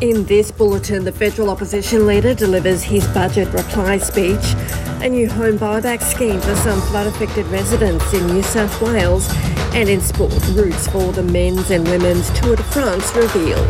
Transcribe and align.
In 0.00 0.24
this 0.26 0.52
bulletin, 0.52 1.04
the 1.04 1.10
federal 1.10 1.50
opposition 1.50 2.06
leader 2.06 2.32
delivers 2.32 2.84
his 2.84 3.04
budget 3.08 3.52
reply 3.52 3.98
speech, 3.98 4.54
a 5.02 5.08
new 5.08 5.28
home 5.28 5.58
buyback 5.58 6.00
scheme 6.02 6.40
for 6.40 6.54
some 6.54 6.80
flood 6.82 7.08
affected 7.08 7.44
residents 7.46 8.14
in 8.14 8.24
New 8.28 8.44
South 8.44 8.80
Wales, 8.80 9.28
and 9.74 9.88
in 9.88 10.00
sport, 10.00 10.32
routes 10.50 10.86
for 10.86 11.10
the 11.12 11.24
men's 11.24 11.72
and 11.72 11.84
women's 11.88 12.30
Tour 12.38 12.54
de 12.54 12.62
France 12.62 13.12
revealed. 13.16 13.66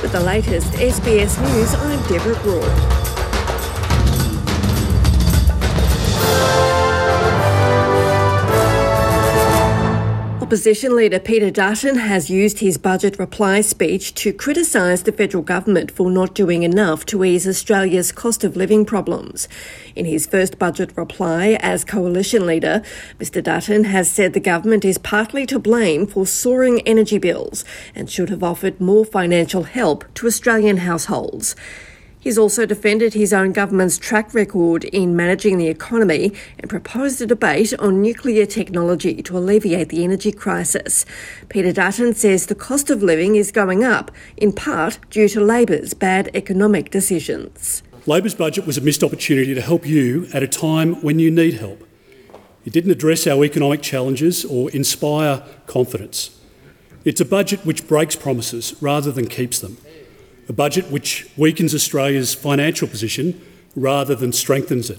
With 0.00 0.12
the 0.12 0.20
latest 0.20 0.70
SBS 0.74 1.42
News, 1.42 1.74
I'm 1.74 2.00
Deborah 2.08 2.36
Groarke. 2.36 3.03
Opposition 10.44 10.94
leader 10.94 11.18
Peter 11.18 11.50
Dutton 11.50 11.96
has 11.96 12.28
used 12.28 12.58
his 12.58 12.76
budget 12.76 13.18
reply 13.18 13.62
speech 13.62 14.12
to 14.16 14.30
criticise 14.30 15.02
the 15.02 15.10
federal 15.10 15.42
government 15.42 15.90
for 15.90 16.10
not 16.10 16.34
doing 16.34 16.64
enough 16.64 17.06
to 17.06 17.24
ease 17.24 17.48
Australia's 17.48 18.12
cost 18.12 18.44
of 18.44 18.54
living 18.54 18.84
problems. 18.84 19.48
In 19.96 20.04
his 20.04 20.26
first 20.26 20.58
budget 20.58 20.94
reply 20.98 21.56
as 21.60 21.82
coalition 21.82 22.46
leader, 22.46 22.82
Mr 23.18 23.42
Dutton 23.42 23.84
has 23.84 24.10
said 24.10 24.34
the 24.34 24.38
government 24.38 24.84
is 24.84 24.98
partly 24.98 25.46
to 25.46 25.58
blame 25.58 26.06
for 26.06 26.26
soaring 26.26 26.82
energy 26.82 27.16
bills 27.16 27.64
and 27.94 28.10
should 28.10 28.28
have 28.28 28.42
offered 28.42 28.78
more 28.82 29.06
financial 29.06 29.62
help 29.62 30.04
to 30.12 30.26
Australian 30.26 30.76
households. 30.76 31.56
He's 32.24 32.38
also 32.38 32.64
defended 32.64 33.12
his 33.12 33.34
own 33.34 33.52
government's 33.52 33.98
track 33.98 34.32
record 34.32 34.84
in 34.84 35.14
managing 35.14 35.58
the 35.58 35.68
economy 35.68 36.32
and 36.58 36.70
proposed 36.70 37.20
a 37.20 37.26
debate 37.26 37.74
on 37.78 38.00
nuclear 38.00 38.46
technology 38.46 39.20
to 39.24 39.36
alleviate 39.36 39.90
the 39.90 40.02
energy 40.02 40.32
crisis. 40.32 41.04
Peter 41.50 41.70
Dutton 41.70 42.14
says 42.14 42.46
the 42.46 42.54
cost 42.54 42.88
of 42.88 43.02
living 43.02 43.36
is 43.36 43.52
going 43.52 43.84
up, 43.84 44.10
in 44.38 44.54
part 44.54 44.98
due 45.10 45.28
to 45.28 45.40
Labor's 45.42 45.92
bad 45.92 46.30
economic 46.32 46.90
decisions. 46.90 47.82
Labor's 48.06 48.34
budget 48.34 48.66
was 48.66 48.78
a 48.78 48.80
missed 48.80 49.04
opportunity 49.04 49.52
to 49.52 49.60
help 49.60 49.86
you 49.86 50.26
at 50.32 50.42
a 50.42 50.48
time 50.48 50.94
when 51.02 51.18
you 51.18 51.30
need 51.30 51.60
help. 51.60 51.86
It 52.64 52.72
didn't 52.72 52.90
address 52.90 53.26
our 53.26 53.44
economic 53.44 53.82
challenges 53.82 54.46
or 54.46 54.70
inspire 54.70 55.42
confidence. 55.66 56.40
It's 57.04 57.20
a 57.20 57.26
budget 57.26 57.66
which 57.66 57.86
breaks 57.86 58.16
promises 58.16 58.74
rather 58.80 59.12
than 59.12 59.28
keeps 59.28 59.58
them 59.58 59.76
a 60.48 60.52
budget 60.52 60.90
which 60.90 61.28
weakens 61.36 61.74
Australia's 61.74 62.34
financial 62.34 62.88
position 62.88 63.40
rather 63.74 64.14
than 64.14 64.32
strengthens 64.32 64.90
it. 64.90 64.98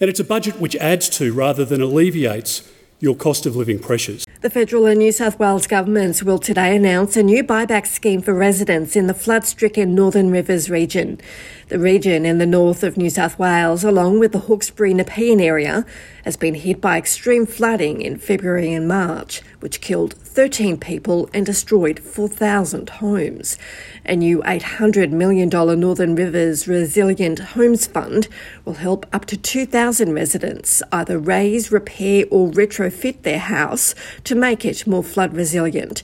And 0.00 0.10
it's 0.10 0.20
a 0.20 0.24
budget 0.24 0.60
which 0.60 0.76
adds 0.76 1.08
to 1.10 1.32
rather 1.32 1.64
than 1.64 1.80
alleviates 1.80 2.68
your 3.04 3.14
cost 3.14 3.44
of 3.44 3.54
living 3.54 3.78
pressures. 3.78 4.24
The 4.40 4.48
federal 4.48 4.86
and 4.86 4.98
New 4.98 5.12
South 5.12 5.38
Wales 5.38 5.66
governments 5.66 6.22
will 6.22 6.38
today 6.38 6.74
announce 6.74 7.18
a 7.18 7.22
new 7.22 7.44
buyback 7.44 7.86
scheme 7.86 8.22
for 8.22 8.32
residents 8.32 8.96
in 8.96 9.08
the 9.08 9.14
flood 9.14 9.44
stricken 9.44 9.94
Northern 9.94 10.30
Rivers 10.30 10.70
region. 10.70 11.20
The 11.68 11.78
region 11.78 12.24
in 12.24 12.38
the 12.38 12.46
north 12.46 12.82
of 12.82 12.96
New 12.96 13.10
South 13.10 13.38
Wales, 13.38 13.84
along 13.84 14.20
with 14.20 14.32
the 14.32 14.40
Hawkesbury 14.40 14.94
Nepean 14.94 15.40
area, 15.40 15.84
has 16.24 16.36
been 16.36 16.54
hit 16.54 16.80
by 16.80 16.96
extreme 16.96 17.44
flooding 17.44 18.00
in 18.00 18.18
February 18.18 18.72
and 18.72 18.88
March, 18.88 19.42
which 19.60 19.82
killed 19.82 20.14
13 20.14 20.78
people 20.78 21.28
and 21.34 21.44
destroyed 21.44 22.00
4,000 22.00 22.88
homes. 22.88 23.58
A 24.06 24.16
new 24.16 24.42
$800 24.42 25.10
million 25.10 25.48
Northern 25.48 26.14
Rivers 26.14 26.68
Resilient 26.68 27.38
Homes 27.38 27.86
Fund 27.86 28.28
will 28.64 28.74
help 28.74 29.06
up 29.12 29.24
to 29.26 29.36
2,000 29.36 30.12
residents 30.12 30.82
either 30.92 31.18
raise, 31.18 31.72
repair, 31.72 32.24
or 32.30 32.50
retrofit 32.50 32.93
their 33.22 33.38
house 33.38 33.94
to 34.24 34.34
make 34.34 34.64
it 34.64 34.86
more 34.86 35.04
flood 35.04 35.34
resilient. 35.34 36.02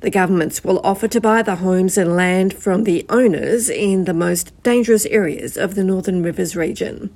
The 0.00 0.10
governments 0.10 0.62
will 0.62 0.80
offer 0.84 1.08
to 1.08 1.20
buy 1.20 1.42
the 1.42 1.56
homes 1.56 1.96
and 1.96 2.14
land 2.14 2.52
from 2.52 2.84
the 2.84 3.06
owners 3.08 3.70
in 3.70 4.04
the 4.04 4.12
most 4.14 4.52
dangerous 4.62 5.06
areas 5.06 5.56
of 5.56 5.74
the 5.74 5.82
Northern 5.82 6.22
Rivers 6.22 6.54
region. 6.54 7.14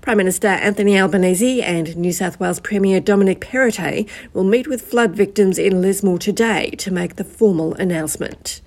Prime 0.00 0.16
Minister 0.16 0.46
Anthony 0.46 0.98
Albanese 0.98 1.60
and 1.60 1.96
New 1.96 2.12
South 2.12 2.38
Wales 2.38 2.60
Premier 2.60 3.00
Dominic 3.00 3.40
Perrottet 3.40 4.08
will 4.32 4.44
meet 4.44 4.68
with 4.68 4.80
flood 4.80 5.14
victims 5.16 5.58
in 5.58 5.82
Lismore 5.82 6.18
today 6.18 6.70
to 6.78 6.92
make 6.92 7.16
the 7.16 7.24
formal 7.24 7.74
announcement. 7.74 8.62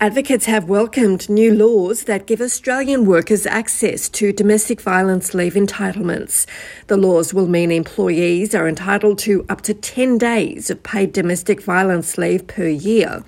Advocates 0.00 0.46
have 0.46 0.68
welcomed 0.68 1.28
new 1.28 1.54
laws 1.54 2.04
that 2.04 2.26
give 2.26 2.40
Australian 2.40 3.06
workers 3.06 3.46
access 3.46 4.08
to 4.08 4.32
domestic 4.32 4.80
violence 4.80 5.32
leave 5.32 5.54
entitlements. 5.54 6.46
The 6.88 6.96
laws 6.96 7.32
will 7.32 7.46
mean 7.46 7.70
employees 7.70 8.54
are 8.54 8.66
entitled 8.66 9.18
to 9.20 9.46
up 9.48 9.60
to 9.62 9.74
10 9.74 10.18
days 10.18 10.70
of 10.70 10.82
paid 10.82 11.12
domestic 11.12 11.62
violence 11.62 12.18
leave 12.18 12.46
per 12.48 12.66
year. 12.66 13.22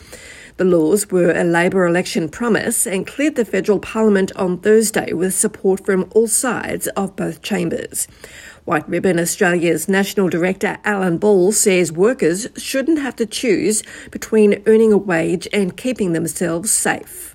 The 0.56 0.64
laws 0.64 1.10
were 1.10 1.32
a 1.32 1.42
Labor 1.42 1.84
election 1.84 2.28
promise 2.28 2.86
and 2.86 3.04
cleared 3.04 3.34
the 3.34 3.44
federal 3.44 3.80
parliament 3.80 4.30
on 4.36 4.58
Thursday 4.58 5.12
with 5.12 5.34
support 5.34 5.84
from 5.84 6.08
all 6.14 6.28
sides 6.28 6.86
of 6.88 7.16
both 7.16 7.42
chambers. 7.42 8.06
White 8.64 8.88
Ribbon 8.88 9.18
Australia's 9.18 9.88
National 9.88 10.28
Director 10.28 10.78
Alan 10.84 11.18
Ball 11.18 11.50
says 11.50 11.90
workers 11.90 12.46
shouldn't 12.56 13.00
have 13.00 13.16
to 13.16 13.26
choose 13.26 13.82
between 14.12 14.62
earning 14.66 14.92
a 14.92 14.96
wage 14.96 15.48
and 15.52 15.76
keeping 15.76 16.12
themselves 16.12 16.70
safe. 16.70 17.34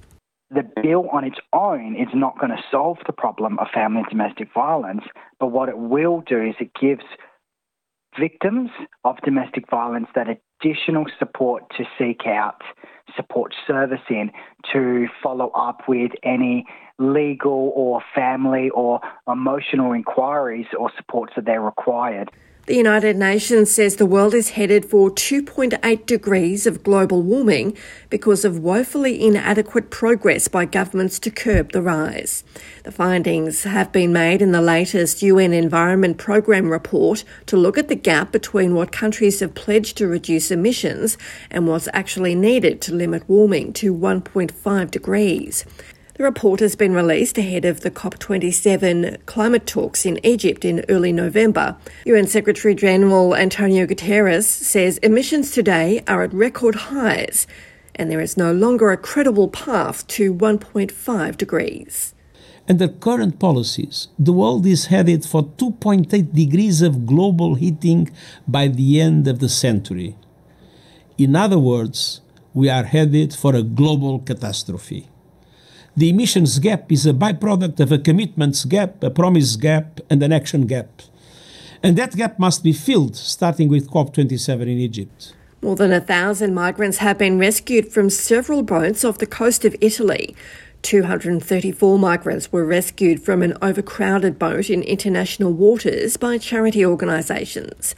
The 0.49 0.63
bill 0.81 1.09
on 1.11 1.25
its 1.25 1.39
own 1.51 1.97
is 1.97 2.07
not 2.13 2.39
going 2.39 2.51
to 2.51 2.63
solve 2.71 2.99
the 3.05 3.11
problem 3.11 3.59
of 3.59 3.67
family 3.73 3.99
and 3.99 4.09
domestic 4.09 4.47
violence, 4.53 5.03
but 5.41 5.47
what 5.47 5.67
it 5.67 5.77
will 5.77 6.21
do 6.25 6.41
is 6.41 6.55
it 6.61 6.71
gives 6.79 7.03
victims 8.17 8.69
of 9.03 9.17
domestic 9.25 9.69
violence 9.69 10.07
that 10.15 10.27
additional 10.61 11.05
support 11.19 11.63
to 11.77 11.83
seek 11.97 12.21
out 12.25 12.61
support 13.19 13.53
service 13.67 14.01
in 14.09 14.31
to 14.71 15.07
follow 15.21 15.49
up 15.49 15.81
with 15.87 16.11
any 16.23 16.65
legal 16.97 17.71
or 17.75 18.01
family 18.15 18.69
or 18.69 19.01
emotional 19.27 19.91
inquiries 19.91 20.67
or 20.77 20.89
supports 20.95 21.33
that 21.35 21.45
they're 21.45 21.61
required. 21.61 22.29
The 22.69 22.75
United 22.75 23.17
Nations 23.17 23.71
says 23.71 23.95
the 23.95 24.05
world 24.05 24.35
is 24.35 24.49
headed 24.49 24.85
for 24.85 25.09
2.8 25.09 26.05
degrees 26.05 26.67
of 26.67 26.83
global 26.83 27.23
warming 27.23 27.75
because 28.11 28.45
of 28.45 28.59
woefully 28.59 29.25
inadequate 29.25 29.89
progress 29.89 30.47
by 30.47 30.65
governments 30.65 31.17
to 31.21 31.31
curb 31.31 31.71
the 31.71 31.81
rise. 31.81 32.43
The 32.83 32.91
findings 32.91 33.63
have 33.63 33.91
been 33.91 34.13
made 34.13 34.43
in 34.43 34.51
the 34.51 34.61
latest 34.61 35.23
UN 35.23 35.51
Environment 35.51 36.19
Programme 36.19 36.69
report 36.69 37.23
to 37.47 37.57
look 37.57 37.79
at 37.79 37.87
the 37.87 37.95
gap 37.95 38.31
between 38.31 38.75
what 38.75 38.91
countries 38.91 39.39
have 39.39 39.55
pledged 39.55 39.97
to 39.97 40.07
reduce 40.07 40.51
emissions 40.51 41.17
and 41.49 41.65
what's 41.65 41.89
actually 41.91 42.35
needed 42.35 42.81
to 42.81 42.93
limit 42.93 43.27
warming 43.27 43.73
to 43.73 43.91
1.5 43.91 44.91
degrees. 44.91 45.65
The 46.19 46.25
report 46.25 46.59
has 46.59 46.75
been 46.75 46.93
released 46.93 47.37
ahead 47.37 47.63
of 47.63 47.79
the 47.79 47.89
COP27 47.89 49.25
climate 49.25 49.65
talks 49.65 50.05
in 50.05 50.19
Egypt 50.21 50.65
in 50.65 50.83
early 50.89 51.13
November. 51.13 51.77
UN 52.03 52.27
Secretary 52.27 52.75
General 52.75 53.33
Antonio 53.37 53.85
Guterres 53.85 54.43
says 54.43 54.97
emissions 54.97 55.51
today 55.51 56.03
are 56.09 56.21
at 56.21 56.33
record 56.33 56.75
highs 56.91 57.47
and 57.95 58.11
there 58.11 58.19
is 58.19 58.35
no 58.35 58.51
longer 58.51 58.91
a 58.91 58.97
credible 58.97 59.47
path 59.47 60.05
to 60.07 60.33
1.5 60.33 61.37
degrees. 61.37 62.13
Under 62.67 62.89
current 62.89 63.39
policies, 63.39 64.09
the 64.19 64.33
world 64.33 64.65
is 64.65 64.87
headed 64.87 65.23
for 65.23 65.43
2.8 65.43 66.33
degrees 66.33 66.81
of 66.81 67.05
global 67.05 67.55
heating 67.55 68.11
by 68.45 68.67
the 68.67 68.99
end 68.99 69.25
of 69.29 69.39
the 69.39 69.47
century. 69.47 70.17
In 71.17 71.37
other 71.37 71.59
words, 71.59 72.19
we 72.53 72.69
are 72.69 72.83
headed 72.83 73.33
for 73.33 73.55
a 73.55 73.63
global 73.63 74.19
catastrophe. 74.19 75.07
The 75.99 76.11
emissions 76.11 76.59
gap 76.59 76.93
is 76.93 77.05
a 77.05 77.11
byproduct 77.11 77.81
of 77.81 77.91
a 77.91 77.97
commitments 77.97 78.63
gap, 78.63 79.03
a 79.03 79.09
promise 79.09 79.57
gap, 79.57 79.99
and 80.09 80.23
an 80.23 80.31
action 80.31 80.65
gap. 80.65 81.01
And 81.83 81.97
that 81.97 82.15
gap 82.15 82.39
must 82.39 82.63
be 82.63 82.71
filled, 82.71 83.17
starting 83.17 83.67
with 83.67 83.91
COP27 83.91 84.61
in 84.61 84.69
Egypt. 84.69 85.33
More 85.61 85.75
than 85.75 85.91
a 85.91 85.99
thousand 85.99 86.53
migrants 86.53 86.99
have 86.99 87.17
been 87.17 87.37
rescued 87.37 87.91
from 87.91 88.09
several 88.09 88.63
boats 88.63 89.03
off 89.03 89.17
the 89.17 89.25
coast 89.25 89.65
of 89.65 89.75
Italy. 89.81 90.37
234 90.83 91.99
migrants 91.99 92.49
were 92.49 92.63
rescued 92.63 93.21
from 93.21 93.43
an 93.43 93.57
overcrowded 93.61 94.39
boat 94.39 94.69
in 94.69 94.83
international 94.83 95.51
waters 95.51 96.15
by 96.15 96.37
charity 96.37 96.85
organisations. 96.85 97.93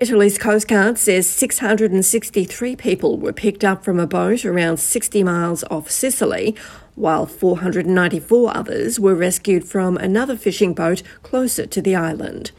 Italy's 0.00 0.38
Coast 0.38 0.66
Guard 0.66 0.96
says 0.96 1.28
663 1.28 2.74
people 2.74 3.18
were 3.18 3.34
picked 3.34 3.62
up 3.62 3.84
from 3.84 4.00
a 4.00 4.06
boat 4.06 4.46
around 4.46 4.78
60 4.78 5.22
miles 5.22 5.62
off 5.64 5.90
Sicily 5.90 6.56
while 6.94 7.26
494 7.26 8.56
others 8.56 8.98
were 8.98 9.14
rescued 9.14 9.62
from 9.62 9.98
another 9.98 10.38
fishing 10.38 10.72
boat 10.72 11.02
closer 11.22 11.66
to 11.66 11.82
the 11.82 11.94
island. 11.94 12.50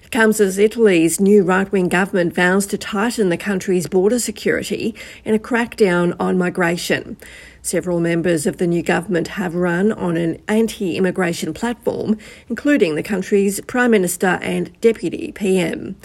It 0.00 0.12
comes 0.12 0.40
as 0.40 0.58
Italy's 0.58 1.18
new 1.18 1.42
right 1.42 1.70
wing 1.72 1.88
government 1.88 2.32
vows 2.36 2.68
to 2.68 2.78
tighten 2.78 3.30
the 3.30 3.36
country's 3.36 3.88
border 3.88 4.20
security 4.20 4.94
in 5.24 5.34
a 5.34 5.40
crackdown 5.40 6.14
on 6.20 6.38
migration. 6.38 7.16
Several 7.62 7.98
members 7.98 8.46
of 8.46 8.58
the 8.58 8.66
new 8.68 8.84
government 8.84 9.26
have 9.26 9.56
run 9.56 9.90
on 9.90 10.16
an 10.16 10.40
anti 10.46 10.96
immigration 10.96 11.52
platform, 11.52 12.16
including 12.48 12.94
the 12.94 13.02
country's 13.02 13.60
Prime 13.62 13.90
Minister 13.90 14.38
and 14.40 14.80
Deputy 14.80 15.32
PM. 15.32 15.96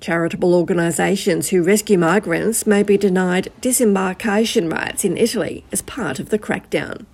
Charitable 0.00 0.54
organisations 0.54 1.48
who 1.48 1.62
rescue 1.62 1.98
migrants 1.98 2.66
may 2.66 2.82
be 2.82 2.96
denied 2.96 3.52
disembarkation 3.60 4.68
rights 4.68 5.04
in 5.04 5.16
Italy 5.16 5.64
as 5.72 5.82
part 5.82 6.18
of 6.18 6.28
the 6.28 6.38
crackdown. 6.38 7.06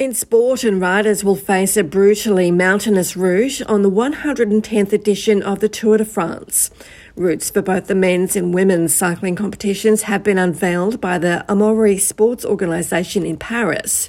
In 0.00 0.14
sport, 0.14 0.64
and 0.64 0.80
riders 0.80 1.22
will 1.22 1.36
face 1.36 1.76
a 1.76 1.84
brutally 1.84 2.50
mountainous 2.50 3.18
route 3.18 3.60
on 3.66 3.82
the 3.82 3.90
110th 3.90 4.94
edition 4.94 5.42
of 5.42 5.60
the 5.60 5.68
Tour 5.68 5.98
de 5.98 6.06
France. 6.06 6.70
Routes 7.16 7.50
for 7.50 7.60
both 7.60 7.86
the 7.86 7.94
men's 7.94 8.34
and 8.34 8.54
women's 8.54 8.94
cycling 8.94 9.36
competitions 9.36 10.04
have 10.04 10.22
been 10.22 10.38
unveiled 10.38 11.02
by 11.02 11.18
the 11.18 11.44
Amaury 11.50 12.00
Sports 12.00 12.46
Organisation 12.46 13.26
in 13.26 13.36
Paris. 13.36 14.08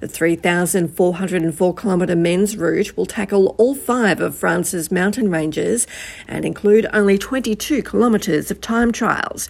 The 0.00 0.08
3,404 0.08 1.74
kilometre 1.74 2.16
men's 2.16 2.56
route 2.56 2.96
will 2.96 3.06
tackle 3.06 3.54
all 3.56 3.74
five 3.74 4.20
of 4.20 4.36
France's 4.36 4.92
mountain 4.92 5.30
ranges 5.30 5.86
and 6.28 6.44
include 6.44 6.86
only 6.92 7.16
22 7.16 7.82
kilometres 7.82 8.50
of 8.50 8.60
time 8.60 8.92
trials. 8.92 9.48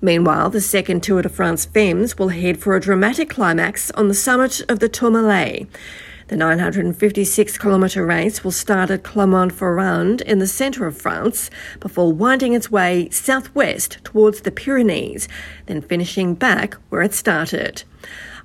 Meanwhile, 0.00 0.50
the 0.50 0.60
second 0.60 1.02
Tour 1.02 1.22
de 1.22 1.28
France 1.28 1.64
Femmes 1.64 2.16
will 2.16 2.28
head 2.28 2.58
for 2.58 2.76
a 2.76 2.80
dramatic 2.80 3.28
climax 3.28 3.90
on 3.92 4.06
the 4.06 4.14
summit 4.14 4.60
of 4.68 4.78
the 4.78 4.88
Tourmalet. 4.88 5.66
The 6.28 6.36
956 6.36 7.58
kilometre 7.58 8.06
race 8.06 8.42
will 8.42 8.52
start 8.52 8.90
at 8.90 9.02
Clermont-Ferrand 9.02 10.20
in 10.22 10.38
the 10.38 10.46
centre 10.46 10.86
of 10.86 10.96
France 10.96 11.50
before 11.78 12.12
winding 12.12 12.54
its 12.54 12.70
way 12.70 13.08
southwest 13.10 13.98
towards 14.04 14.40
the 14.40 14.52
Pyrenees, 14.52 15.28
then 15.66 15.82
finishing 15.82 16.34
back 16.34 16.74
where 16.88 17.02
it 17.02 17.12
started. 17.12 17.82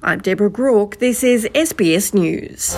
I'm 0.04 0.20
Deborah 0.20 0.52
Groarke. 0.52 1.00
This 1.00 1.24
is 1.24 1.46
SBS 1.56 2.14
News. 2.14 2.76